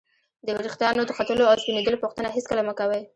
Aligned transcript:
د 0.45 0.47
ورېښتانو 0.57 1.01
د 1.05 1.11
ختلو 1.17 1.43
او 1.49 1.59
سپینېدلو 1.61 2.01
پوښتنه 2.03 2.27
هېڅکله 2.35 2.61
مه 2.67 2.73
کوئ! 2.79 3.01